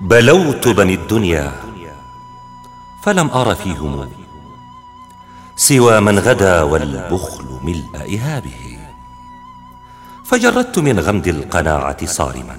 بلوت 0.00 0.68
بني 0.68 0.94
الدنيا 0.94 1.52
فلم 3.02 3.30
أر 3.30 3.54
فيهم 3.54 4.10
سوى 5.56 6.00
من 6.00 6.18
غدا 6.18 6.62
والبخل 6.62 7.58
ملء 7.62 8.18
إهابه 8.18 8.78
فجردت 10.24 10.78
من 10.78 11.00
غمد 11.00 11.26
القناعة 11.26 12.06
صارما 12.06 12.58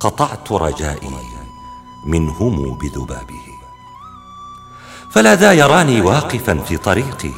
قطعت 0.00 0.52
رجائي 0.52 1.10
منهم 2.06 2.78
بذبابه 2.78 3.46
فلا 5.10 5.34
ذا 5.34 5.52
يراني 5.52 6.00
واقفا 6.00 6.54
في 6.58 6.76
طريقي 6.76 7.30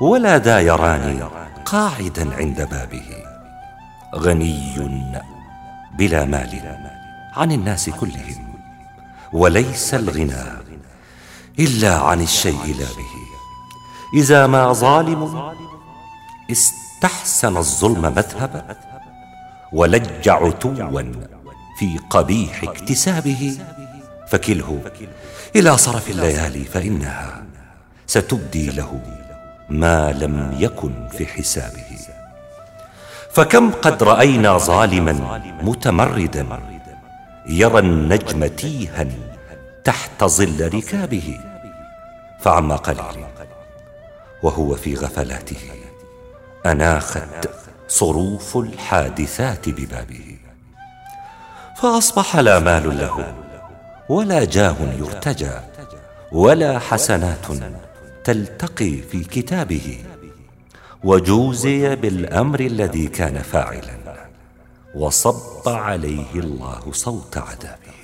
ولا 0.00 0.38
ذا 0.38 0.60
يراني 0.60 1.22
قاعدا 1.64 2.36
عند 2.36 2.68
بابه 2.70 3.24
غني 4.14 4.74
بلا 5.98 6.24
مال. 6.24 7.03
عن 7.36 7.52
الناس 7.52 7.90
كلهم 7.90 8.54
وليس 9.32 9.94
الغنى 9.94 10.44
إلا 11.58 11.94
عن 11.94 12.20
الشيء 12.20 12.76
لا 12.78 12.86
به. 12.86 13.14
إذا 14.14 14.46
ما 14.46 14.72
ظالم 14.72 15.52
استحسن 16.50 17.56
الظلم 17.56 18.02
مذهبا 18.02 18.76
ولج 19.72 20.28
عتوا 20.28 21.02
في 21.78 21.98
قبيح 22.10 22.62
اكتسابه 22.62 23.58
فكله 24.28 24.80
إلى 25.56 25.76
صرف 25.76 26.10
الليالي 26.10 26.64
فإنها 26.64 27.42
ستبدي 28.06 28.70
له 28.70 29.00
ما 29.70 30.12
لم 30.12 30.56
يكن 30.58 31.08
في 31.08 31.26
حسابه. 31.26 31.98
فكم 33.32 33.70
قد 33.70 34.02
رأينا 34.02 34.58
ظالما 34.58 35.42
متمردا 35.62 36.73
يرى 37.46 37.78
النجم 37.78 38.46
تيها 38.46 39.06
تحت 39.84 40.24
ظل 40.24 40.74
ركابه 40.74 41.40
فعما 42.40 42.76
قليل 42.76 43.24
وهو 44.42 44.74
في 44.74 44.94
غفلاته. 44.94 45.70
أناخت 46.66 47.48
صروف 47.88 48.56
الحادثات 48.56 49.68
ببابه. 49.68 50.36
فأصبح 51.76 52.36
لا 52.36 52.58
مال 52.58 52.98
له 52.98 53.34
ولا 54.08 54.44
جاه 54.44 54.76
يرتجى 54.98 55.52
ولا 56.32 56.78
حسنات 56.78 57.46
تلتقي 58.24 58.96
في 58.96 59.24
كتابه. 59.24 60.04
وجوزي 61.04 61.96
بالأمر 61.96 62.60
الذي 62.60 63.06
كان 63.06 63.42
فاعلا. 63.42 64.03
وصب 64.94 65.68
عليه 65.68 66.34
الله 66.34 66.92
صوت 66.92 67.36
عذابه. 67.36 68.03